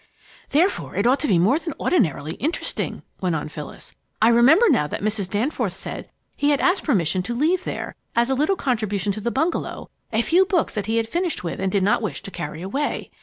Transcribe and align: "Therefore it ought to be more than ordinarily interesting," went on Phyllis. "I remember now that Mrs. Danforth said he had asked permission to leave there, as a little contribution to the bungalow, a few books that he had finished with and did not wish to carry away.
"Therefore 0.49 0.95
it 0.95 1.05
ought 1.05 1.19
to 1.19 1.27
be 1.27 1.37
more 1.37 1.59
than 1.59 1.75
ordinarily 1.79 2.33
interesting," 2.37 3.03
went 3.21 3.35
on 3.35 3.49
Phyllis. 3.49 3.93
"I 4.19 4.29
remember 4.29 4.67
now 4.67 4.87
that 4.87 5.03
Mrs. 5.03 5.29
Danforth 5.29 5.73
said 5.73 6.09
he 6.35 6.49
had 6.49 6.59
asked 6.59 6.83
permission 6.83 7.21
to 7.21 7.35
leave 7.35 7.65
there, 7.65 7.93
as 8.15 8.31
a 8.31 8.33
little 8.33 8.55
contribution 8.55 9.11
to 9.11 9.21
the 9.21 9.29
bungalow, 9.29 9.91
a 10.11 10.23
few 10.23 10.43
books 10.43 10.73
that 10.73 10.87
he 10.87 10.97
had 10.97 11.07
finished 11.07 11.43
with 11.43 11.59
and 11.59 11.71
did 11.71 11.83
not 11.83 12.01
wish 12.01 12.23
to 12.23 12.31
carry 12.31 12.63
away. 12.63 13.11